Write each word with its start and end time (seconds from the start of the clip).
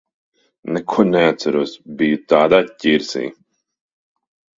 Neko 0.77 1.03
neatceros. 1.09 1.73
Biju 1.99 2.19
tādā 2.33 2.61
ķirsī. 2.85 3.23